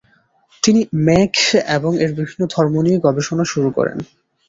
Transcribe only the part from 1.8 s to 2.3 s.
এর